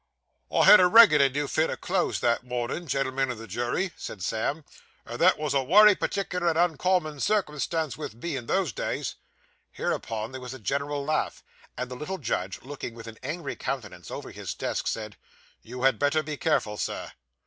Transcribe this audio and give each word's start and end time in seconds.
'I 0.51 0.65
had 0.65 0.79
a 0.79 0.87
reg'lar 0.87 1.29
new 1.29 1.47
fit 1.47 1.69
out 1.69 1.73
o' 1.73 1.77
clothes 1.77 2.21
that 2.21 2.43
mornin', 2.43 2.87
gen'l'men 2.87 3.29
of 3.29 3.37
the 3.37 3.45
jury,' 3.45 3.91
said 3.95 4.23
Sam, 4.23 4.65
'and 5.05 5.21
that 5.21 5.37
was 5.37 5.53
a 5.53 5.61
wery 5.61 5.93
partickler 5.95 6.47
and 6.49 6.57
uncommon 6.57 7.19
circumstance 7.19 7.93
vith 7.93 8.15
me 8.15 8.35
in 8.35 8.47
those 8.47 8.73
days.' 8.73 9.13
Hereupon 9.69 10.31
there 10.31 10.41
was 10.41 10.55
a 10.55 10.59
general 10.59 11.05
laugh; 11.05 11.43
and 11.77 11.91
the 11.91 11.95
little 11.95 12.17
judge, 12.17 12.63
looking 12.63 12.95
with 12.95 13.05
an 13.05 13.19
angry 13.21 13.55
countenance 13.55 14.09
over 14.09 14.31
his 14.31 14.55
desk, 14.55 14.87
said, 14.87 15.17
'You 15.61 15.83
had 15.83 15.99
better 15.99 16.23
be 16.23 16.35
careful, 16.35 16.77
Sir. 16.77 17.11